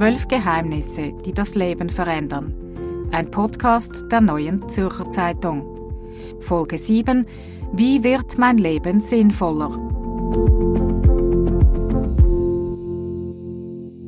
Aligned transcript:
Zwölf 0.00 0.28
Geheimnisse, 0.28 1.12
die 1.26 1.34
das 1.34 1.54
Leben 1.54 1.90
verändern. 1.90 2.54
Ein 3.12 3.30
Podcast 3.30 4.10
der 4.10 4.22
neuen 4.22 4.66
Zürcher 4.70 5.10
Zeitung. 5.10 5.62
Folge 6.40 6.78
7. 6.78 7.26
Wie 7.74 8.02
wird 8.02 8.38
mein 8.38 8.56
Leben 8.56 9.00
sinnvoller? 9.00 9.68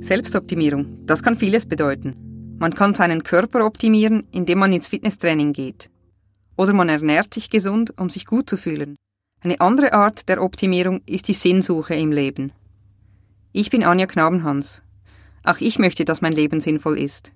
Selbstoptimierung, 0.00 1.04
das 1.04 1.22
kann 1.22 1.36
vieles 1.36 1.66
bedeuten. 1.66 2.56
Man 2.59 2.72
kann 2.72 2.95
seinen 2.95 3.22
Körper 3.22 3.66
optimieren, 3.66 4.27
indem 4.32 4.61
man 4.61 4.72
ins 4.72 4.88
Fitnesstraining 4.88 5.52
geht. 5.52 5.90
Oder 6.56 6.72
man 6.72 6.88
ernährt 6.88 7.35
sich 7.35 7.50
gesund, 7.50 7.93
um 7.99 8.08
sich 8.08 8.24
gut 8.24 8.49
zu 8.49 8.57
fühlen. 8.57 8.96
Eine 9.43 9.61
andere 9.61 9.93
Art 9.93 10.30
der 10.30 10.43
Optimierung 10.43 11.02
ist 11.04 11.29
die 11.29 11.35
Sinnsuche 11.35 11.94
im 11.96 12.13
Leben. 12.13 12.52
Ich 13.52 13.68
bin 13.68 13.85
Anja 13.85 14.07
Knabenhans. 14.07 14.82
Auch 15.44 15.58
ich 15.60 15.78
möchte, 15.78 16.04
dass 16.04 16.22
mein 16.22 16.32
Leben 16.32 16.60
sinnvoll 16.60 16.98
ist. 16.98 17.32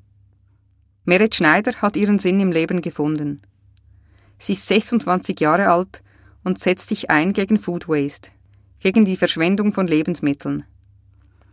Meret 1.05 1.35
Schneider 1.35 1.73
hat 1.83 1.97
ihren 1.97 2.19
Sinn 2.19 2.41
im 2.41 2.53
Leben 2.53 2.81
gefunden. 2.81 3.43
Sie 4.39 4.53
ist 4.53 4.67
26 4.67 5.39
Jahre 5.41 5.71
alt 5.71 6.03
und 6.45 6.61
setzt 6.61 6.89
sich 6.89 7.11
ein 7.11 7.33
gegen 7.33 7.59
Food 7.59 7.89
Waste, 7.89 8.31
gegen 8.81 9.05
die 9.05 9.17
Verschwendung 9.17 9.73
von 9.73 9.87
Lebensmitteln. 9.87 10.65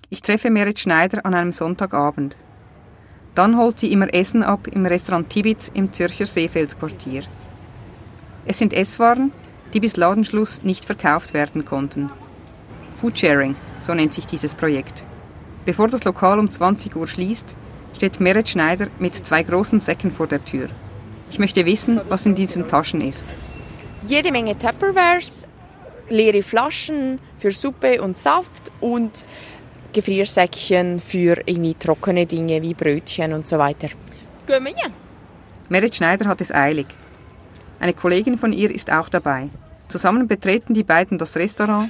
Ich 0.09 0.21
treffe 0.21 0.49
Meret 0.49 0.79
Schneider 0.79 1.25
an 1.25 1.33
einem 1.33 1.51
Sonntagabend. 1.51 2.37
Dann 3.35 3.57
holt 3.57 3.79
sie 3.79 3.91
immer 3.91 4.13
Essen 4.13 4.43
ab 4.43 4.67
im 4.67 4.85
Restaurant 4.85 5.29
Tibitz 5.29 5.71
im 5.73 5.91
Zürcher 5.91 6.27
Seefeldquartier. 6.27 7.23
Es 8.45 8.59
sind 8.59 8.73
Esswaren, 8.73 9.31
die 9.73 9.79
bis 9.79 9.97
Ladenschluss 9.97 10.61
nicht 10.61 10.85
verkauft 10.85 11.33
werden 11.33 11.65
konnten. 11.65 12.11
Foodsharing, 12.97 13.55
so 13.81 13.93
nennt 13.93 14.13
sich 14.13 14.27
dieses 14.27 14.53
Projekt. 14.53 15.03
Bevor 15.65 15.87
das 15.87 16.03
Lokal 16.03 16.39
um 16.39 16.49
20 16.49 16.95
Uhr 16.95 17.07
schließt, 17.07 17.55
steht 17.95 18.19
Meret 18.19 18.49
Schneider 18.49 18.87
mit 18.99 19.15
zwei 19.15 19.43
großen 19.43 19.79
Säcken 19.79 20.11
vor 20.11 20.27
der 20.27 20.43
Tür. 20.43 20.67
Ich 21.29 21.39
möchte 21.39 21.65
wissen, 21.65 22.01
was 22.09 22.25
in 22.25 22.35
diesen 22.35 22.67
Taschen 22.67 23.01
ist. 23.01 23.25
Jede 24.05 24.31
Menge 24.31 24.57
Tupperwares, 24.57 25.47
leere 26.09 26.43
Flaschen 26.43 27.19
für 27.37 27.51
Suppe 27.51 28.01
und 28.01 28.17
Saft 28.17 28.71
und 28.81 29.25
Gefriersäckchen 29.93 30.99
für 30.99 31.41
irgendwie 31.45 31.75
trockene 31.75 32.25
Dinge 32.25 32.61
wie 32.61 32.73
Brötchen 32.73 33.31
und 33.31 33.47
so 33.47 33.57
weiter. 33.57 33.87
Gehen 34.45 34.63
wir 34.65 34.75
hin. 34.75 34.93
Merit 35.69 35.95
Schneider 35.95 36.25
hat 36.25 36.41
es 36.41 36.53
eilig. 36.53 36.87
Eine 37.79 37.93
Kollegin 37.93 38.37
von 38.37 38.51
ihr 38.51 38.69
ist 38.69 38.91
auch 38.91 39.07
dabei. 39.07 39.49
Zusammen 39.87 40.27
betreten 40.27 40.73
die 40.73 40.83
beiden 40.83 41.17
das 41.17 41.35
Restaurant, 41.37 41.89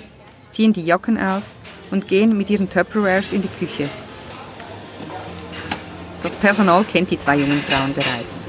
ziehen 0.53 0.71
die 0.71 0.85
Jacken 0.85 1.17
aus 1.17 1.55
und 1.91 2.07
gehen 2.07 2.37
mit 2.37 2.49
ihren 2.49 2.69
Tupperwares 2.69 3.33
in 3.33 3.41
die 3.41 3.47
Küche. 3.47 3.89
Das 6.21 6.37
Personal 6.37 6.85
kennt 6.85 7.11
die 7.11 7.19
zwei 7.19 7.35
jungen 7.35 7.61
Frauen 7.63 7.93
bereits. 7.93 8.47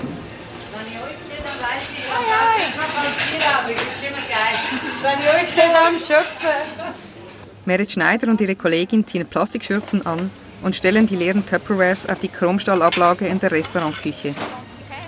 Merit 7.64 7.91
Schneider 7.91 8.28
und 8.28 8.41
ihre 8.41 8.55
Kollegin 8.55 9.06
ziehen 9.06 9.27
Plastikschürzen 9.27 10.06
an 10.06 10.30
und 10.62 10.77
stellen 10.77 11.06
die 11.06 11.16
leeren 11.16 11.44
Tupperwares 11.44 12.06
auf 12.08 12.18
die 12.20 12.28
Chromstahlablage 12.28 13.27
in 13.27 13.41
der 13.41 13.50
Restaurantküche. 13.50 14.34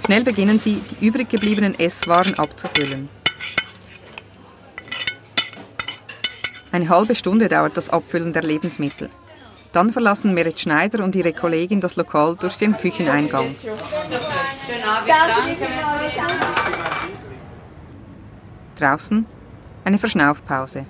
Schnell 0.04 0.24
beginnen 0.24 0.58
sie, 0.60 0.80
die 0.90 1.06
übrig 1.06 1.28
gebliebenen 1.28 1.78
Esswaren 1.78 2.34
abzufüllen. 2.38 3.08
Eine 6.76 6.90
halbe 6.90 7.14
Stunde 7.14 7.48
dauert 7.48 7.74
das 7.78 7.88
Abfüllen 7.88 8.34
der 8.34 8.42
Lebensmittel. 8.42 9.08
Dann 9.72 9.94
verlassen 9.94 10.34
Merit 10.34 10.60
Schneider 10.60 11.02
und 11.02 11.16
ihre 11.16 11.32
Kollegin 11.32 11.80
das 11.80 11.96
Lokal 11.96 12.36
durch 12.38 12.56
den 12.58 12.76
Kücheneingang. 12.76 13.46
Draußen 18.78 19.24
eine 19.84 19.98
Verschnaufpause. 19.98 20.84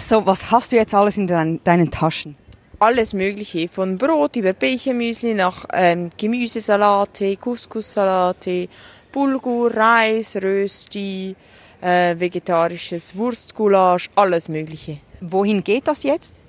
So, 0.00 0.24
was 0.24 0.50
hast 0.50 0.72
du 0.72 0.76
jetzt 0.76 0.94
alles 0.94 1.18
in 1.18 1.26
dein, 1.26 1.62
deinen 1.62 1.90
Taschen? 1.90 2.34
Alles 2.78 3.12
Mögliche, 3.12 3.68
von 3.68 3.98
Brot 3.98 4.36
über 4.36 4.54
Bechermüsli 4.54 5.34
nach 5.34 5.66
ähm, 5.70 6.08
Gemüsesalate, 6.16 7.36
Couscous-Salate, 7.36 8.70
Bulgur, 9.12 9.76
Reis, 9.76 10.36
Rösti, 10.36 11.36
äh, 11.84 12.18
vegetarisches 12.18 13.16
Wurstgulasch, 13.16 14.08
alles 14.16 14.48
Mögliche. 14.48 14.98
Wohin 15.20 15.62
geht 15.62 15.86
das 15.86 16.02
jetzt? 16.02 16.42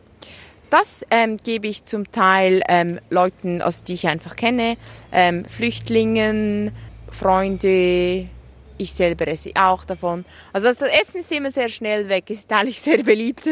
Das 0.69 1.05
ähm, 1.11 1.37
gebe 1.43 1.67
ich 1.67 1.85
zum 1.85 2.11
Teil 2.11 2.61
ähm, 2.67 2.99
Leuten, 3.09 3.61
also 3.61 3.83
die 3.83 3.93
ich 3.93 4.07
einfach 4.07 4.35
kenne, 4.35 4.77
ähm, 5.11 5.45
Flüchtlingen, 5.45 6.71
Freunde, 7.11 8.27
ich 8.77 8.93
selber 8.93 9.27
esse 9.27 9.51
auch 9.55 9.85
davon. 9.85 10.25
Also 10.53 10.67
das 10.67 10.81
Essen 10.81 11.21
ist 11.21 11.31
immer 11.31 11.51
sehr 11.51 11.69
schnell 11.69 12.09
weg, 12.09 12.29
ist 12.29 12.51
eigentlich 12.51 12.79
sehr 12.81 13.03
beliebt. 13.03 13.47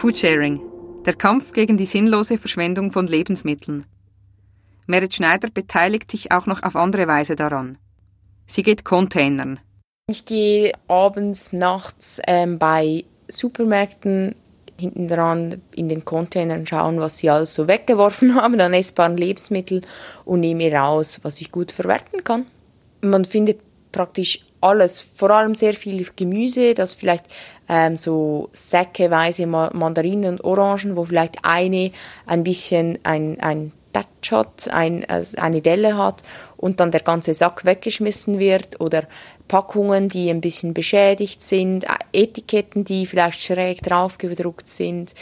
Foodsharing. 0.00 0.60
Der 1.04 1.14
Kampf 1.14 1.52
gegen 1.52 1.76
die 1.76 1.86
sinnlose 1.86 2.38
Verschwendung 2.38 2.90
von 2.90 3.06
Lebensmitteln. 3.06 3.84
Merit 4.86 5.14
Schneider 5.14 5.50
beteiligt 5.50 6.10
sich 6.10 6.32
auch 6.32 6.46
noch 6.46 6.62
auf 6.62 6.74
andere 6.74 7.06
Weise 7.06 7.36
daran. 7.36 7.78
Sie 8.46 8.62
geht 8.62 8.84
Containern, 8.84 9.60
ich 10.10 10.24
gehe 10.24 10.72
abends, 10.88 11.52
nachts 11.52 12.20
ähm, 12.26 12.58
bei 12.58 13.04
Supermärkten 13.28 14.34
hinten 14.76 15.06
dran 15.06 15.62
in 15.76 15.88
den 15.88 16.04
Containern 16.04 16.66
schauen, 16.66 16.98
was 16.98 17.18
sie 17.18 17.30
alles 17.30 17.54
so 17.54 17.68
weggeworfen 17.68 18.34
haben 18.40 18.60
an 18.60 18.74
essbaren 18.74 19.16
Lebensmitteln 19.16 19.86
und 20.24 20.40
nehme 20.40 20.72
raus, 20.72 21.20
was 21.22 21.40
ich 21.40 21.52
gut 21.52 21.70
verwerten 21.70 22.24
kann. 22.24 22.46
Man 23.02 23.24
findet 23.24 23.60
praktisch 23.92 24.40
alles, 24.60 25.00
vor 25.00 25.30
allem 25.30 25.54
sehr 25.54 25.74
viel 25.74 26.06
Gemüse, 26.16 26.74
das 26.74 26.94
vielleicht 26.94 27.24
ähm, 27.68 27.96
so 27.96 28.48
säckeweise 28.52 29.46
Mandarinen 29.46 30.32
und 30.32 30.44
Orangen, 30.44 30.96
wo 30.96 31.04
vielleicht 31.04 31.38
eine 31.42 31.92
ein 32.26 32.44
bisschen 32.44 32.98
ein, 33.02 33.38
ein 33.40 33.72
Touch 33.92 34.32
hat, 34.32 34.68
ein, 34.70 35.04
also 35.08 35.36
eine 35.38 35.60
Delle 35.60 35.96
hat 35.96 36.22
und 36.56 36.80
dann 36.80 36.90
der 36.90 37.00
ganze 37.00 37.34
Sack 37.34 37.64
weggeschmissen 37.64 38.38
wird 38.38 38.80
oder 38.80 39.04
Packungen, 39.48 40.08
die 40.08 40.30
ein 40.30 40.40
bisschen 40.40 40.74
beschädigt 40.74 41.42
sind, 41.42 41.86
Etiketten, 42.12 42.84
die 42.84 43.06
vielleicht 43.06 43.42
schräg 43.42 43.82
drauf 43.82 44.18
gedruckt 44.18 44.68
sind, 44.68 45.14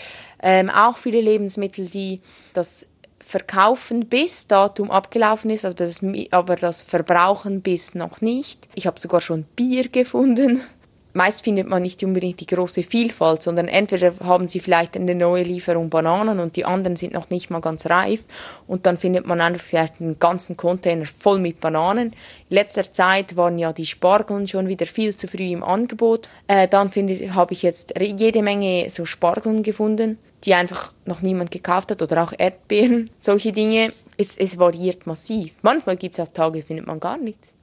ähm, 0.43 0.69
auch 0.69 0.99
viele 0.99 1.21
Lebensmittel, 1.21 1.89
die 1.89 2.21
das 2.53 2.87
Verkaufen 3.21 4.07
bis 4.07 4.47
Datum 4.47 4.91
abgelaufen 4.91 5.51
ist, 5.51 5.65
aber 5.65 5.75
das, 5.75 6.05
aber 6.31 6.57
das 6.57 6.83
Verbrauchen 6.83 7.63
bis 7.63 7.95
noch 7.95 8.21
nicht. 8.21 8.69
Ich 8.75 8.87
habe 8.87 9.01
sogar 9.01 9.21
schon 9.21 9.45
Bier 9.57 9.89
gefunden, 9.89 10.63
meist 11.19 11.43
findet 11.43 11.69
man 11.69 11.83
nicht 11.83 12.03
unbedingt 12.05 12.41
die 12.41 12.47
große 12.47 12.85
Vielfalt, 12.85 13.43
sondern 13.43 13.67
entweder 13.67 14.13
haben 14.23 14.47
sie 14.47 14.61
vielleicht 14.61 14.97
eine 14.97 15.17
neue 15.17 15.43
Lieferung 15.43 15.91
Bananen 15.91 16.39
und 16.39 16.55
die 16.55 16.65
anderen 16.65 16.95
sind 16.95 17.13
noch 17.13 17.29
nicht 17.29 17.51
mal 17.51 17.61
ganz 17.61 17.87
reif 17.87 18.21
und 18.69 18.87
dann 18.87 18.97
findet 18.97 19.27
man 19.27 19.41
einfach 19.41 19.65
vielleicht 19.65 20.01
einen 20.01 20.19
ganzen 20.21 20.57
Container 20.57 21.07
voll 21.07 21.41
mit 21.41 21.61
Bananen. 21.61 22.13
In 22.51 22.55
letzter 22.55 22.93
Zeit 22.93 23.37
waren 23.37 23.59
ja 23.59 23.73
die 23.73 23.87
Spargeln 23.87 24.47
schon 24.47 24.69
wieder 24.69 24.87
viel 24.87 25.17
zu 25.17 25.27
früh 25.27 25.51
im 25.51 25.65
Angebot. 25.65 26.29
Äh, 26.47 26.69
dann 26.69 26.89
habe 26.91 27.53
ich 27.53 27.63
jetzt 27.63 27.95
jede 27.99 28.43
Menge 28.43 28.89
so 28.89 29.05
Spargeln 29.05 29.65
gefunden, 29.65 30.19
die 30.45 30.55
einfach 30.55 30.93
noch 31.05 31.23
niemand 31.23 31.51
gekauft 31.51 31.91
hat 31.91 32.03
oder 32.03 32.23
auch 32.23 32.33
Erdbeeren, 32.37 33.11
solche 33.21 33.53
Dinge. 33.53 33.93
Es, 34.17 34.37
es 34.37 34.59
variiert 34.59 35.07
massiv. 35.07 35.55
Manchmal 35.63 35.97
gibt 35.97 36.19
es 36.19 36.27
auch 36.27 36.33
Tage, 36.33 36.63
findet 36.63 36.87
man 36.87 36.99
gar 37.01 37.19
nichts. 37.19 37.57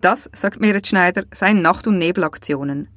Das, 0.00 0.30
sagt 0.32 0.60
Merit 0.60 0.86
Schneider, 0.86 1.24
seien 1.32 1.62
Nacht- 1.62 1.86
und 1.86 1.98
Nebelaktionen. 1.98 2.88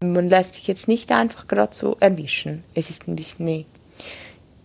Man 0.00 0.28
lässt 0.28 0.54
sich 0.54 0.66
jetzt 0.66 0.88
nicht 0.88 1.10
einfach 1.10 1.48
gerade 1.48 1.74
so 1.74 1.96
erwischen. 1.98 2.62
Es 2.74 2.90
ist 2.90 3.08
ein 3.08 3.16
bisschen 3.16 3.46
eine 3.48 3.64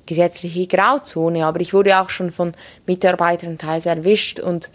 gesetzliche 0.06 0.68
Grauzone, 0.68 1.46
aber 1.46 1.62
ich 1.62 1.74
wurde 1.74 2.00
auch 2.00 2.10
schon 2.10 2.32
von 2.32 2.54
Mitarbeitern 2.86 3.58
teils 3.58 3.86
erwischt 3.86 4.40
und 4.40 4.72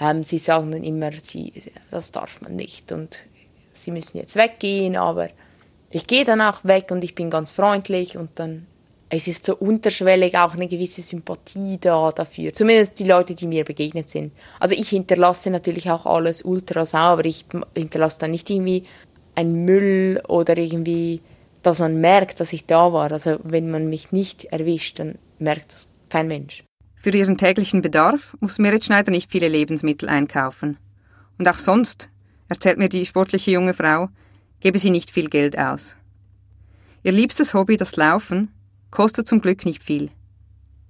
ähm, 0.00 0.24
sie 0.24 0.38
sagen 0.38 0.72
dann 0.72 0.82
immer, 0.82 1.10
sie, 1.22 1.52
das 1.90 2.10
darf 2.10 2.40
man 2.40 2.56
nicht 2.56 2.90
und 2.90 3.26
sie 3.72 3.92
müssen 3.92 4.18
jetzt 4.18 4.34
weggehen, 4.34 4.96
aber 4.96 5.28
ich 5.90 6.06
gehe 6.06 6.24
dann 6.24 6.40
auch 6.40 6.64
weg 6.64 6.90
und 6.90 7.04
ich 7.04 7.14
bin 7.14 7.30
ganz 7.30 7.50
freundlich 7.50 8.16
und 8.16 8.30
dann 8.36 8.66
es 9.14 9.28
ist 9.28 9.44
so 9.44 9.54
unterschwellig 9.56 10.38
auch 10.38 10.54
eine 10.54 10.66
gewisse 10.66 11.02
Sympathie 11.02 11.76
da 11.78 12.10
dafür. 12.12 12.54
Zumindest 12.54 12.98
die 12.98 13.04
Leute, 13.04 13.34
die 13.34 13.46
mir 13.46 13.62
begegnet 13.62 14.08
sind. 14.08 14.32
Also 14.58 14.74
ich 14.74 14.88
hinterlasse 14.88 15.50
natürlich 15.50 15.90
auch 15.90 16.06
alles 16.06 16.40
ultra 16.42 16.86
sauber. 16.86 17.26
Ich 17.26 17.44
hinterlasse 17.76 18.20
da 18.20 18.28
nicht 18.28 18.48
irgendwie 18.48 18.84
ein 19.34 19.66
Müll 19.66 20.18
oder 20.28 20.56
irgendwie, 20.56 21.20
dass 21.60 21.78
man 21.78 22.00
merkt, 22.00 22.40
dass 22.40 22.54
ich 22.54 22.64
da 22.64 22.94
war. 22.94 23.12
Also 23.12 23.38
wenn 23.42 23.70
man 23.70 23.90
mich 23.90 24.12
nicht 24.12 24.46
erwischt, 24.46 24.98
dann 24.98 25.18
merkt 25.38 25.72
das 25.72 25.90
kein 26.08 26.26
Mensch. 26.26 26.64
Für 26.94 27.10
ihren 27.10 27.36
täglichen 27.36 27.82
Bedarf 27.82 28.34
muss 28.40 28.58
Merit 28.58 28.86
Schneider 28.86 29.10
nicht 29.10 29.30
viele 29.30 29.48
Lebensmittel 29.48 30.08
einkaufen. 30.08 30.78
Und 31.36 31.46
auch 31.48 31.58
sonst, 31.58 32.08
erzählt 32.48 32.78
mir 32.78 32.88
die 32.88 33.04
sportliche 33.04 33.50
junge 33.50 33.74
Frau, 33.74 34.08
gebe 34.60 34.78
sie 34.78 34.90
nicht 34.90 35.10
viel 35.10 35.28
Geld 35.28 35.58
aus. 35.58 35.98
Ihr 37.02 37.12
liebstes 37.12 37.52
Hobby, 37.52 37.76
das 37.76 37.96
Laufen, 37.96 38.48
kostet 38.92 39.26
zum 39.26 39.40
Glück 39.40 39.64
nicht 39.64 39.82
viel. 39.82 40.10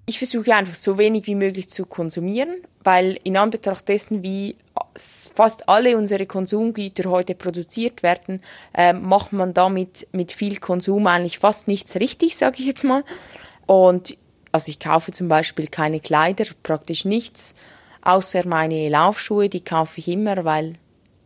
Ich 0.05 0.19
versuche 0.19 0.55
einfach 0.55 0.75
so 0.75 0.99
wenig 0.99 1.27
wie 1.27 1.37
möglich 1.37 1.71
zu 1.71 1.87
konsumieren, 1.87 2.57
weil 2.83 3.19
in 3.23 3.37
Anbetracht 3.37 3.89
dessen, 3.89 4.23
wie 4.23 4.57
fast 4.95 5.69
alle 5.69 5.97
unsere 5.97 6.27
Konsumgüter 6.27 7.09
heute 7.09 7.35
produziert 7.35 8.03
werden, 8.03 8.43
äh, 8.75 8.93
macht 8.93 9.33
man 9.33 9.55
damit 9.55 10.09
mit 10.13 10.33
viel 10.33 10.59
Konsum 10.59 11.07
eigentlich 11.07 11.39
fast 11.39 11.69
nichts 11.69 11.95
richtig, 11.97 12.37
sage 12.37 12.57
ich 12.59 12.67
jetzt 12.67 12.85
mal. 12.85 13.05
Und 13.67 14.19
also 14.51 14.69
ich 14.69 14.81
kaufe 14.81 15.13
zum 15.13 15.29
Beispiel 15.29 15.69
keine 15.69 16.01
Kleider, 16.01 16.45
praktisch 16.63 17.05
nichts, 17.05 17.55
außer 18.03 18.47
meine 18.47 18.89
Laufschuhe, 18.89 19.49
die 19.49 19.65
kaufe 19.65 19.99
ich 19.99 20.09
immer, 20.09 20.45
weil 20.45 20.75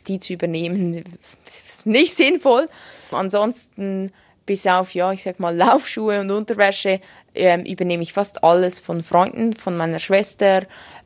die 0.06 0.18
zu 0.18 0.34
übernehmen 0.34 1.02
ist 1.66 1.86
nicht 1.86 2.14
sinnvoll. 2.14 2.68
Ansonsten 3.10 4.12
bis 4.46 4.66
auf, 4.66 4.94
ja, 4.94 5.12
ich 5.12 5.22
sag 5.24 5.40
mal, 5.40 5.54
Laufschuhe 5.54 6.20
und 6.20 6.30
Unterwäsche 6.30 7.00
ähm, 7.34 7.64
übernehme 7.64 8.02
ich 8.02 8.12
fast 8.12 8.42
alles 8.44 8.80
von 8.80 9.02
Freunden, 9.02 9.52
von 9.52 9.76
meiner 9.76 9.98
Schwester 9.98 10.62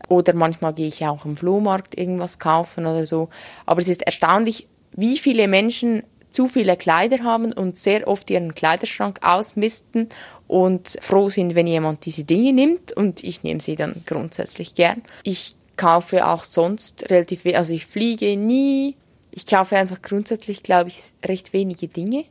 oder 0.09 0.35
manchmal 0.35 0.75
gehe 0.75 0.89
ich 0.89 1.05
auch 1.07 1.25
im 1.25 1.37
Flohmarkt 1.37 1.99
irgendwas 1.99 2.39
kaufen 2.39 2.87
oder 2.87 3.07
so. 3.07 3.31
Aber 3.67 3.81
es 3.81 3.89
ist 3.89 4.03
erstaunlich, 4.03 4.69
wie 4.93 5.19
viele 5.19 5.49
Menschen 5.49 6.03
zu 6.31 6.47
viele 6.47 6.77
Kleider 6.77 7.25
haben 7.25 7.53
und 7.53 7.77
sehr 7.77 8.07
oft 8.07 8.31
ihren 8.31 8.55
Kleiderschrank 8.55 9.19
ausmisten 9.23 10.09
und 10.47 10.99
froh 11.01 11.31
sind, 11.31 11.55
wenn 11.55 11.67
jemand 11.67 12.07
diese 12.07 12.25
Dinge 12.25 12.53
nimmt 12.53 12.93
und 12.93 13.25
ich 13.25 13.43
nehme 13.43 13.61
sie 13.61 13.75
dann 13.75 14.03
grundsätzlich 14.07 14.75
gern. 14.75 15.03
Ich 15.25 15.57
kaufe 15.77 16.27
auch 16.27 16.45
sonst 16.45 17.11
relativ, 17.11 17.47
also 17.47 17.73
ich 17.73 17.87
fliege 17.87 18.37
nie, 18.37 18.97
ich 19.33 19.47
kaufe 19.47 19.77
einfach 19.77 20.03
grundsätzlich, 20.03 20.63
glaube 20.63 20.89
ich, 20.89 20.99
recht 21.25 21.53
wenige 21.53 21.89
Dinge 21.89 22.25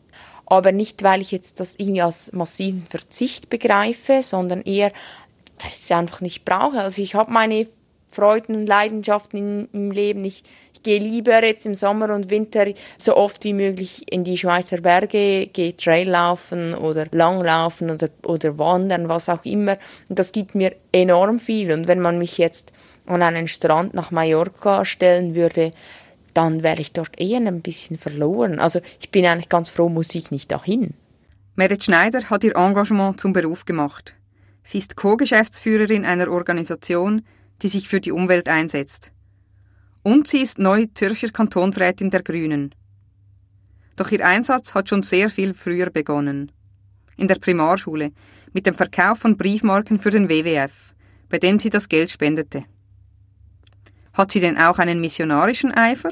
aber 0.50 0.72
nicht, 0.72 1.04
weil 1.04 1.22
ich 1.22 1.32
jetzt 1.32 1.60
das 1.60 1.76
irgendwie 1.78 2.02
als 2.02 2.32
massiven 2.32 2.84
Verzicht 2.84 3.50
begreife, 3.50 4.22
sondern 4.22 4.62
eher, 4.62 4.92
weil 5.60 5.70
ich 5.70 5.78
es 5.78 5.92
einfach 5.92 6.22
nicht 6.22 6.46
brauche. 6.46 6.82
Also 6.82 7.02
ich 7.02 7.16
habe 7.16 7.32
meine 7.32 7.68
Freuden 8.08 8.56
und 8.56 8.68
Leidenschaften 8.68 9.38
in, 9.38 9.70
im 9.72 9.92
Leben. 9.92 10.24
Ich, 10.26 10.44
ich 10.74 10.84
gehe 10.84 11.00
lieber 11.00 11.44
jetzt 11.44 11.66
im 11.66 11.76
Sommer 11.76 12.14
und 12.14 12.30
Winter 12.30 12.66
so 12.98 13.16
oft 13.16 13.44
wie 13.44 13.54
möglich 13.54 14.12
in 14.12 14.24
die 14.24 14.38
Schweizer 14.38 14.82
Berge, 14.82 15.48
gehe 15.48 15.78
Traillaufen 15.78 16.74
oder 16.74 17.06
Langlaufen 17.12 17.92
oder, 17.92 18.10
oder 18.26 18.58
Wandern, 18.58 19.10
was 19.10 19.30
auch 19.30 19.46
immer. 19.46 19.78
Und 20.08 20.18
das 20.18 20.32
gibt 20.32 20.56
mir 20.56 20.76
enorm 20.92 21.38
viel. 21.38 21.72
Und 21.72 21.88
wenn 21.88 22.00
man 22.00 22.18
mich 22.18 22.38
jetzt 22.38 22.72
an 23.06 23.22
einen 23.22 23.48
Strand 23.48 23.94
nach 23.94 24.12
Mallorca 24.12 24.86
stellen 24.86 25.36
würde, 25.36 25.72
dann 26.34 26.64
wäre 26.64 26.82
ich 26.82 26.94
dort 26.94 27.20
eher 27.20 27.40
ein 27.40 27.62
bisschen 27.62 27.98
verloren. 27.98 28.60
Also 28.60 28.80
ich 29.00 29.10
bin 29.12 29.26
eigentlich 29.26 29.50
ganz 29.50 29.70
froh, 29.70 29.90
muss 29.90 30.14
ich 30.16 30.32
nicht 30.32 30.52
dahin. 30.52 30.94
Merit 31.56 31.84
Schneider 31.84 32.30
hat 32.30 32.44
ihr 32.44 32.56
Engagement 32.56 33.20
zum 33.20 33.34
Beruf 33.34 33.66
gemacht. 33.66 34.16
Sie 34.64 34.78
ist 34.78 34.96
Co-Geschäftsführerin 34.96 36.06
einer 36.06 36.30
Organisation, 36.30 37.24
die 37.62 37.68
sich 37.68 37.88
für 37.88 38.00
die 38.00 38.12
Umwelt 38.12 38.48
einsetzt. 38.48 39.12
Und 40.04 40.28
sie 40.28 40.42
ist 40.42 40.60
neu 40.60 40.88
Zürcher 40.94 41.30
Kantonsrätin 41.30 42.10
der 42.10 42.24
Grünen. 42.24 42.74
Doch 43.96 44.12
ihr 44.12 44.26
Einsatz 44.26 44.74
hat 44.74 44.88
schon 44.88 45.04
sehr 45.04 45.30
viel 45.30 45.54
früher 45.54 45.90
begonnen. 45.90 46.52
In 47.18 47.28
der 47.28 47.36
Primarschule, 47.36 48.12
mit 48.54 48.66
dem 48.66 48.74
Verkauf 48.74 49.20
von 49.20 49.36
Briefmarken 49.36 50.00
für 50.00 50.12
den 50.12 50.30
WWF, 50.30 50.94
bei 51.28 51.38
dem 51.38 51.60
sie 51.60 51.70
das 51.70 51.90
Geld 51.90 52.10
spendete. 52.10 52.64
Hat 54.14 54.32
sie 54.32 54.40
denn 54.40 54.58
auch 54.58 54.80
einen 54.80 55.02
missionarischen 55.02 55.72
Eifer? 55.72 56.10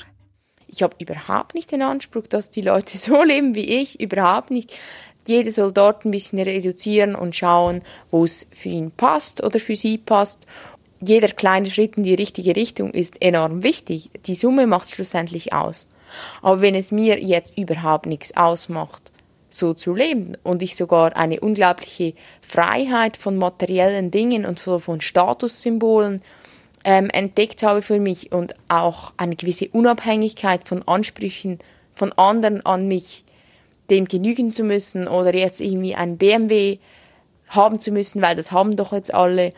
Ich 0.67 0.83
habe 0.83 0.95
überhaupt 0.99 1.55
nicht 1.55 1.71
den 1.71 1.81
Anspruch, 1.81 2.27
dass 2.27 2.51
die 2.51 2.61
Leute 2.61 2.97
so 2.97 3.23
leben 3.23 3.55
wie 3.55 3.81
ich, 3.81 3.99
überhaupt 3.99 4.51
nicht. 4.51 4.77
Jeder 5.27 5.51
soll 5.51 5.73
dort 5.73 6.05
ein 6.05 6.11
bisschen 6.11 6.39
reduzieren 6.39 7.13
und 7.13 7.35
schauen, 7.35 7.81
wo 8.11 8.23
es 8.23 8.47
für 8.53 8.69
ihn 8.69 8.91
passt 8.91 9.43
oder 9.43 9.59
für 9.59 9.75
sie 9.75 9.97
passt. 9.97 10.47
Jeder 11.01 11.27
kleine 11.27 11.69
Schritt 11.69 11.97
in 11.97 12.03
die 12.03 12.15
richtige 12.15 12.55
Richtung 12.55 12.91
ist 12.91 13.21
enorm 13.21 13.61
wichtig. 13.61 14.09
Die 14.25 14.35
Summe 14.35 14.67
macht 14.67 14.89
schlussendlich 14.89 15.53
aus. 15.53 15.87
Aber 16.41 16.61
wenn 16.61 16.75
es 16.75 16.91
mir 16.91 17.21
jetzt 17.21 17.57
überhaupt 17.57 18.05
nichts 18.05 18.37
ausmacht, 18.37 19.11
so 19.49 19.73
zu 19.73 19.93
leben 19.93 20.37
und 20.43 20.63
ich 20.63 20.75
sogar 20.75 21.15
eine 21.15 21.39
unglaubliche 21.39 22.13
Freiheit 22.41 23.17
von 23.17 23.37
materiellen 23.37 24.11
Dingen 24.11 24.45
und 24.45 24.59
so 24.59 24.79
von 24.79 25.01
Statussymbolen 25.01 26.21
ähm, 26.87 27.09
entdeckt 27.09 27.63
habe 27.63 27.81
für 27.81 27.99
mich 27.99 28.31
und 28.31 28.55
auch 28.69 29.11
eine 29.17 29.35
gewisse 29.35 29.67
Unabhängigkeit 29.67 30.65
von 30.65 30.87
Ansprüchen 30.87 31.59
von 31.93 32.13
anderen 32.13 32.65
an 32.65 32.87
mich, 32.87 33.25
dem 33.89 34.07
genügen 34.07 34.51
zu 34.51 34.63
müssen 34.63 35.05
oder 35.09 35.35
jetzt 35.35 35.59
irgendwie 35.59 35.95
ein 35.95 36.17
BMW 36.17 36.77
haben 37.49 37.79
zu 37.79 37.91
müssen, 37.91 38.21
weil 38.21 38.37
das 38.37 38.53
haben 38.53 38.77
doch 38.77 38.93
jetzt 38.93 39.13
alle. 39.13 39.49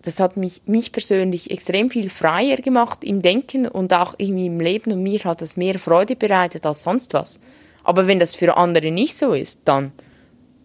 Das 0.00 0.18
hat 0.18 0.38
mich, 0.38 0.62
mich 0.64 0.90
persönlich 0.90 1.50
extrem 1.50 1.90
viel 1.90 2.08
freier 2.08 2.56
gemacht 2.56 3.04
im 3.04 3.20
Denken 3.20 3.68
und 3.68 3.92
auch 3.92 4.14
irgendwie 4.16 4.46
im 4.46 4.58
Leben 4.58 4.90
und 4.92 5.02
mir 5.02 5.22
hat 5.24 5.42
das 5.42 5.58
mehr 5.58 5.78
Freude 5.78 6.16
bereitet 6.16 6.64
als 6.64 6.84
sonst 6.84 7.12
was. 7.12 7.38
Aber 7.84 8.06
wenn 8.06 8.18
das 8.18 8.34
für 8.34 8.56
andere 8.56 8.90
nicht 8.90 9.14
so 9.14 9.34
ist, 9.34 9.60
dann 9.66 9.92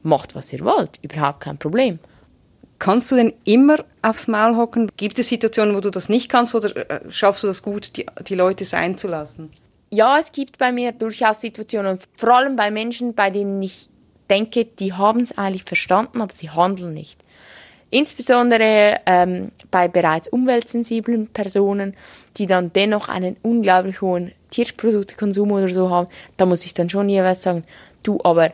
macht 0.04 0.36
was 0.36 0.54
ihr 0.54 0.64
wollt, 0.64 1.00
überhaupt 1.02 1.42
kein 1.42 1.58
Problem. 1.58 2.00
Kannst 2.84 3.14
du 3.14 3.16
denn 3.16 3.32
immer 3.46 3.78
aufs 4.02 4.28
Maul 4.28 4.58
hocken? 4.58 4.92
Gibt 4.98 5.18
es 5.18 5.30
Situationen, 5.30 5.74
wo 5.74 5.80
du 5.80 5.90
das 5.90 6.10
nicht 6.10 6.28
kannst 6.28 6.54
oder 6.54 6.76
äh, 6.76 7.00
schaffst 7.10 7.44
du 7.44 7.48
das 7.48 7.64
gut, 7.64 7.96
die, 7.96 8.06
die 8.28 8.36
Leute 8.36 8.66
sein 8.66 8.98
zu 8.98 9.08
lassen? 9.08 9.54
Ja, 9.90 10.20
es 10.20 10.34
gibt 10.34 10.58
bei 10.58 10.74
mir 10.74 10.92
durchaus 10.92 11.40
Situationen, 11.40 11.98
vor 12.18 12.36
allem 12.36 12.58
bei 12.58 12.72
Menschen, 12.72 13.14
bei 13.14 13.30
denen 13.30 13.64
ich 13.64 13.88
denke, 14.30 14.66
die 14.66 14.92
haben 14.92 15.22
es 15.22 15.38
eigentlich 15.38 15.64
verstanden, 15.64 16.20
aber 16.20 16.34
sie 16.34 16.50
handeln 16.50 16.94
nicht. 16.94 17.22
Insbesondere 17.90 19.00
ähm, 19.06 19.54
bei 19.72 19.88
bereits 19.88 20.28
umweltsensiblen 20.28 21.28
Personen, 21.28 21.96
die 22.36 22.48
dann 22.48 22.74
dennoch 22.74 23.08
einen 23.08 23.38
unglaublich 23.44 24.02
hohen 24.02 24.34
Tierproduktekonsum 24.50 25.54
oder 25.54 25.70
so 25.70 25.90
haben, 25.90 26.10
da 26.36 26.46
muss 26.46 26.66
ich 26.66 26.74
dann 26.74 26.90
schon 26.90 27.08
jeweils 27.08 27.44
sagen, 27.44 27.64
du, 28.04 28.20
aber 28.26 28.52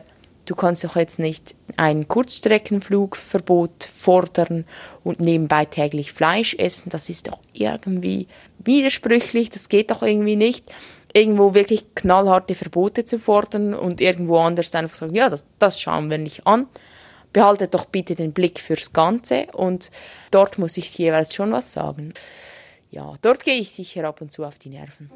Du 0.50 0.56
kannst 0.56 0.82
doch 0.82 0.96
jetzt 0.96 1.20
nicht 1.20 1.54
ein 1.76 2.08
Kurzstreckenflugverbot 2.08 3.84
fordern 3.84 4.64
und 5.04 5.20
nebenbei 5.20 5.64
täglich 5.64 6.12
Fleisch 6.12 6.54
essen. 6.54 6.90
Das 6.90 7.08
ist 7.08 7.28
doch 7.28 7.38
irgendwie 7.52 8.26
widersprüchlich. 8.58 9.50
Das 9.50 9.68
geht 9.68 9.92
doch 9.92 10.02
irgendwie 10.02 10.34
nicht. 10.34 10.74
Irgendwo 11.12 11.54
wirklich 11.54 11.94
knallharte 11.94 12.56
Verbote 12.56 13.04
zu 13.04 13.20
fordern 13.20 13.74
und 13.74 14.00
irgendwo 14.00 14.38
anders 14.38 14.74
einfach 14.74 14.96
sagen, 14.96 15.14
ja, 15.14 15.30
das, 15.30 15.44
das 15.60 15.80
schauen 15.80 16.10
wir 16.10 16.18
nicht 16.18 16.48
an. 16.48 16.66
Behaltet 17.32 17.74
doch 17.74 17.84
bitte 17.84 18.16
den 18.16 18.32
Blick 18.32 18.58
fürs 18.58 18.92
Ganze 18.92 19.46
und 19.52 19.92
dort 20.32 20.58
muss 20.58 20.76
ich 20.76 20.98
jeweils 20.98 21.32
schon 21.32 21.52
was 21.52 21.72
sagen. 21.72 22.12
Ja, 22.90 23.14
dort 23.22 23.44
gehe 23.44 23.54
ich 23.60 23.70
sicher 23.70 24.02
ab 24.02 24.20
und 24.20 24.32
zu 24.32 24.44
auf 24.44 24.58
die 24.58 24.70
Nerven. 24.70 25.12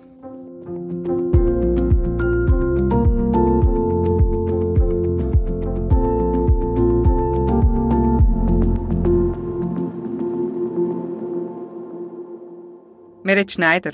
Meret 13.27 13.51
Schneider, 13.51 13.93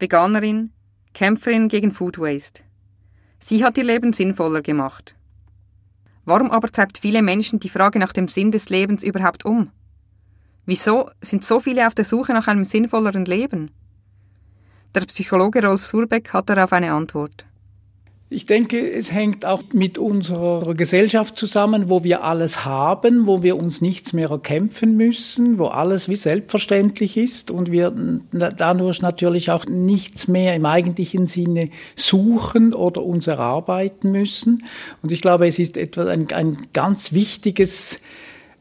Veganerin, 0.00 0.72
Kämpferin 1.14 1.68
gegen 1.68 1.92
Food 1.92 2.18
Waste. 2.18 2.64
Sie 3.38 3.62
hat 3.62 3.78
ihr 3.78 3.84
Leben 3.84 4.12
sinnvoller 4.12 4.60
gemacht. 4.60 5.14
Warum 6.24 6.50
aber 6.50 6.66
treibt 6.66 6.98
viele 6.98 7.22
Menschen 7.22 7.60
die 7.60 7.68
Frage 7.68 8.00
nach 8.00 8.12
dem 8.12 8.26
Sinn 8.26 8.50
des 8.50 8.68
Lebens 8.68 9.04
überhaupt 9.04 9.44
um? 9.44 9.70
Wieso 10.64 11.10
sind 11.20 11.44
so 11.44 11.60
viele 11.60 11.86
auf 11.86 11.94
der 11.94 12.04
Suche 12.04 12.32
nach 12.32 12.48
einem 12.48 12.64
sinnvolleren 12.64 13.24
Leben? 13.24 13.70
Der 14.96 15.02
Psychologe 15.02 15.64
Rolf 15.64 15.84
Surbeck 15.84 16.32
hat 16.32 16.50
darauf 16.50 16.72
eine 16.72 16.92
Antwort. 16.92 17.46
Ich 18.28 18.44
denke, 18.44 18.90
es 18.90 19.12
hängt 19.12 19.44
auch 19.44 19.62
mit 19.72 19.98
unserer 19.98 20.74
Gesellschaft 20.74 21.38
zusammen, 21.38 21.88
wo 21.88 22.02
wir 22.02 22.24
alles 22.24 22.64
haben, 22.64 23.28
wo 23.28 23.44
wir 23.44 23.56
uns 23.56 23.80
nichts 23.80 24.12
mehr 24.12 24.30
erkämpfen 24.30 24.96
müssen, 24.96 25.60
wo 25.60 25.66
alles 25.66 26.08
wie 26.08 26.16
selbstverständlich 26.16 27.16
ist 27.16 27.52
und 27.52 27.70
wir 27.70 27.94
dadurch 28.32 29.00
natürlich 29.00 29.52
auch 29.52 29.66
nichts 29.66 30.26
mehr 30.26 30.56
im 30.56 30.66
eigentlichen 30.66 31.28
Sinne 31.28 31.70
suchen 31.94 32.74
oder 32.74 33.04
uns 33.04 33.28
erarbeiten 33.28 34.10
müssen. 34.10 34.64
Und 35.02 35.12
ich 35.12 35.20
glaube, 35.20 35.46
es 35.46 35.60
ist 35.60 35.76
etwas, 35.76 36.08
ein, 36.08 36.26
ein 36.32 36.56
ganz 36.72 37.12
wichtiges 37.12 38.00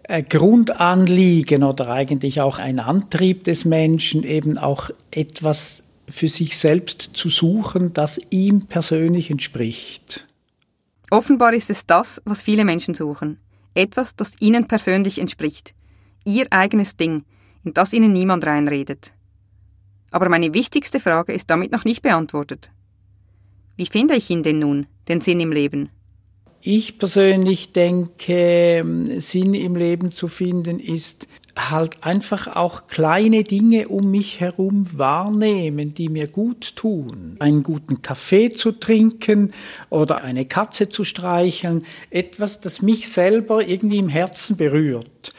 äh, 0.03 0.21
Grundanliegen 0.21 1.63
oder 1.63 1.89
eigentlich 1.89 2.39
auch 2.39 2.59
ein 2.59 2.77
Antrieb 2.77 3.45
des 3.45 3.65
Menschen, 3.65 4.25
eben 4.25 4.59
auch 4.59 4.91
etwas 5.09 5.81
für 6.07 6.27
sich 6.27 6.57
selbst 6.57 7.11
zu 7.13 7.29
suchen, 7.29 7.93
das 7.93 8.19
ihm 8.29 8.67
persönlich 8.67 9.29
entspricht. 9.31 10.25
Offenbar 11.11 11.53
ist 11.53 11.69
es 11.69 11.85
das, 11.85 12.21
was 12.25 12.43
viele 12.43 12.65
Menschen 12.65 12.93
suchen. 12.93 13.39
Etwas, 13.73 14.15
das 14.15 14.33
ihnen 14.39 14.67
persönlich 14.67 15.19
entspricht. 15.19 15.73
Ihr 16.23 16.47
eigenes 16.49 16.97
Ding, 16.97 17.23
in 17.63 17.73
das 17.73 17.93
ihnen 17.93 18.13
niemand 18.13 18.45
reinredet. 18.45 19.13
Aber 20.11 20.29
meine 20.29 20.53
wichtigste 20.53 20.99
Frage 20.99 21.33
ist 21.33 21.49
damit 21.49 21.71
noch 21.71 21.85
nicht 21.85 22.01
beantwortet. 22.01 22.71
Wie 23.75 23.85
finde 23.85 24.15
ich 24.15 24.29
ihn 24.29 24.43
denn 24.43 24.59
nun, 24.59 24.87
den 25.07 25.21
Sinn 25.21 25.39
im 25.41 25.51
Leben? 25.51 25.89
Ich 26.61 26.97
persönlich 26.97 27.73
denke, 27.73 28.83
Sinn 29.19 29.53
im 29.53 29.75
Leben 29.75 30.11
zu 30.11 30.27
finden 30.27 30.79
ist 30.79 31.27
halt 31.57 32.03
einfach 32.03 32.55
auch 32.55 32.87
kleine 32.87 33.43
Dinge 33.43 33.87
um 33.87 34.11
mich 34.11 34.39
herum 34.39 34.87
wahrnehmen, 34.91 35.93
die 35.93 36.09
mir 36.09 36.27
gut 36.27 36.75
tun. 36.75 37.37
Einen 37.39 37.63
guten 37.63 38.01
Kaffee 38.01 38.53
zu 38.53 38.73
trinken 38.73 39.53
oder 39.89 40.23
eine 40.23 40.45
Katze 40.45 40.89
zu 40.89 41.03
streicheln, 41.03 41.85
etwas, 42.09 42.59
das 42.59 42.81
mich 42.81 43.09
selber 43.09 43.65
irgendwie 43.65 43.97
im 43.97 44.09
Herzen 44.09 44.57
berührt. 44.57 45.33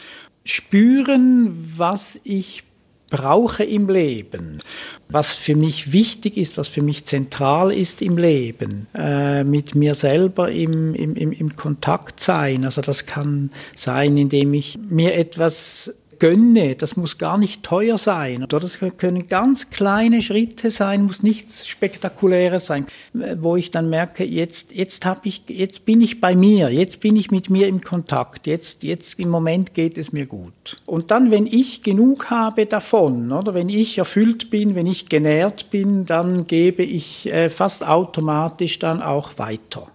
Spüren, 0.44 1.72
was 1.76 2.20
ich 2.24 2.64
brauche 3.10 3.62
im 3.62 3.88
Leben, 3.88 4.60
was 5.08 5.32
für 5.32 5.54
mich 5.54 5.92
wichtig 5.92 6.36
ist, 6.36 6.58
was 6.58 6.68
für 6.68 6.82
mich 6.82 7.04
zentral 7.04 7.72
ist 7.72 8.02
im 8.02 8.18
Leben, 8.18 8.88
äh, 8.94 9.44
mit 9.44 9.74
mir 9.74 9.94
selber 9.94 10.50
im, 10.50 10.94
im, 10.94 11.14
im 11.14 11.56
Kontakt 11.56 12.20
sein. 12.20 12.64
Also 12.64 12.80
das 12.80 13.06
kann 13.06 13.50
sein, 13.74 14.16
indem 14.16 14.54
ich 14.54 14.78
mir 14.88 15.14
etwas 15.14 15.94
gönne, 16.18 16.74
das 16.74 16.96
muss 16.96 17.18
gar 17.18 17.38
nicht 17.38 17.62
teuer 17.62 17.98
sein. 17.98 18.42
Oder 18.42 18.60
das 18.60 18.78
können 18.96 19.28
ganz 19.28 19.70
kleine 19.70 20.22
Schritte 20.22 20.70
sein, 20.70 21.04
muss 21.04 21.22
nichts 21.22 21.66
Spektakuläres 21.66 22.66
sein, 22.66 22.86
wo 23.12 23.56
ich 23.56 23.70
dann 23.70 23.90
merke, 23.90 24.24
jetzt, 24.24 24.72
jetzt 24.72 25.04
habe 25.04 25.20
ich, 25.24 25.42
jetzt 25.48 25.84
bin 25.84 26.00
ich 26.00 26.20
bei 26.20 26.36
mir, 26.36 26.70
jetzt 26.70 27.00
bin 27.00 27.16
ich 27.16 27.30
mit 27.30 27.50
mir 27.50 27.68
im 27.68 27.80
Kontakt, 27.80 28.46
jetzt, 28.46 28.82
jetzt 28.82 29.18
im 29.18 29.30
Moment 29.30 29.74
geht 29.74 29.98
es 29.98 30.12
mir 30.12 30.26
gut. 30.26 30.82
Und 30.86 31.10
dann, 31.10 31.30
wenn 31.30 31.46
ich 31.46 31.82
genug 31.82 32.30
habe 32.30 32.66
davon, 32.66 33.32
oder 33.32 33.54
wenn 33.54 33.68
ich 33.68 33.98
erfüllt 33.98 34.50
bin, 34.50 34.74
wenn 34.74 34.86
ich 34.86 35.08
genährt 35.08 35.70
bin, 35.70 36.06
dann 36.06 36.46
gebe 36.46 36.82
ich 36.82 37.32
äh, 37.32 37.50
fast 37.50 37.86
automatisch 37.86 38.78
dann 38.78 39.02
auch 39.02 39.38
weiter. 39.38 39.90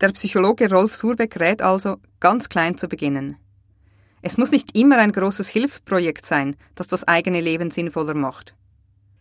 Der 0.00 0.08
Psychologe 0.08 0.68
Rolf 0.68 0.96
Surbeck 0.96 1.38
rät 1.38 1.62
also, 1.62 1.96
ganz 2.18 2.48
klein 2.48 2.76
zu 2.76 2.88
beginnen. 2.88 3.36
Es 4.24 4.38
muss 4.38 4.52
nicht 4.52 4.76
immer 4.78 4.98
ein 4.98 5.10
großes 5.10 5.48
Hilfsprojekt 5.48 6.24
sein, 6.24 6.54
das 6.76 6.86
das 6.86 7.06
eigene 7.06 7.40
Leben 7.40 7.72
sinnvoller 7.72 8.14
macht. 8.14 8.54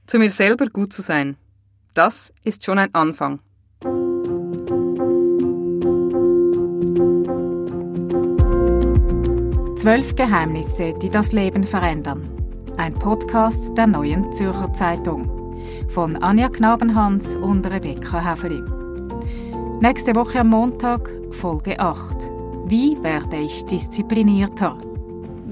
Zu 0.05 0.20
mir 0.20 0.29
selber 0.29 0.67
gut 0.67 0.93
zu 0.93 1.01
sein, 1.01 1.38
das 1.96 2.31
ist 2.43 2.63
schon 2.63 2.77
ein 2.77 2.93
Anfang. 2.93 3.39
Zwölf 9.75 10.15
Geheimnisse, 10.15 10.93
die 11.01 11.10
das 11.10 11.31
Leben 11.31 11.63
verändern. 11.63 12.29
Ein 12.77 12.93
Podcast 12.93 13.75
der 13.75 13.88
Neuen 13.88 14.31
Zürcher 14.31 14.72
Zeitung. 14.74 15.58
Von 15.89 16.15
Anja 16.17 16.50
Knabenhans 16.50 17.36
und 17.36 17.65
Rebecca 17.65 18.24
Häfeli. 18.24 18.62
Nächste 19.79 20.13
Woche 20.13 20.41
am 20.41 20.50
Montag, 20.50 21.10
Folge 21.31 21.79
8. 21.79 22.29
Wie 22.67 23.01
werde 23.01 23.38
ich 23.38 23.65
disziplinierter? 23.65 24.90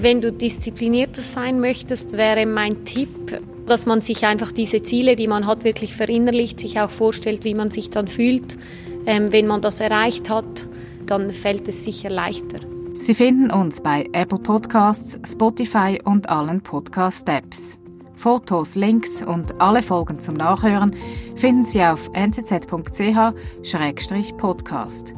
Wenn 0.02 0.22
du 0.22 0.32
disziplinierter 0.32 1.22
sein 1.22 1.60
möchtest, 1.60 2.14
wäre 2.14 2.46
mein 2.46 2.86
Tipp, 2.86 3.42
dass 3.66 3.86
man 3.86 4.00
sich 4.00 4.26
einfach 4.26 4.54
diese 4.54 4.82
Ziele, 4.82 5.18
die 5.18 5.28
man 5.28 5.46
hat, 5.46 5.66
wirklich 5.66 5.94
verinnerlicht, 5.94 6.58
sich 6.58 6.80
auch 6.80 6.90
vorstellt, 6.90 7.44
wie 7.44 7.54
man 7.54 7.70
sich 7.70 7.90
dann 7.90 8.08
fühlt. 8.08 8.58
Ähm, 9.06 9.34
wenn 9.34 9.46
man 9.46 9.62
das 9.62 9.82
erreicht 9.82 10.30
hat, 10.30 10.70
dann 11.06 11.32
fällt 11.32 11.68
es 11.68 11.84
sicher 11.84 12.10
leichter. 12.10 12.60
Sie 12.94 13.14
finden 13.14 13.52
uns 13.52 13.82
bei 13.82 14.08
Apple 14.14 14.40
Podcasts, 14.40 15.20
Spotify 15.30 16.00
und 16.02 16.30
allen 16.30 16.62
Podcast-Apps. 16.62 17.78
Fotos, 18.16 18.76
Links 18.76 19.22
und 19.22 19.60
alle 19.60 19.84
Folgen 19.84 20.22
zum 20.22 20.36
Nachhören 20.36 20.96
finden 21.36 21.66
Sie 21.66 21.84
auf 21.84 22.10
nzz.ch-podcast. 22.14 25.14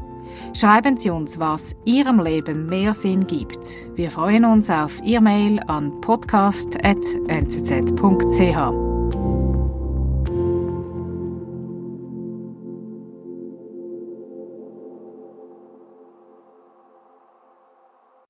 Schreiben 0.53 0.97
Sie 0.97 1.09
uns, 1.09 1.39
was 1.39 1.75
Ihrem 1.85 2.19
Leben 2.19 2.67
mehr 2.67 2.93
Sinn 2.93 3.25
gibt. 3.27 3.57
Wir 3.95 4.11
freuen 4.11 4.45
uns 4.45 4.69
auf 4.69 5.01
Ihr 5.03 5.21
Mail 5.21 5.59
an 5.67 5.99
podcast.nzz.ch. 6.01 8.90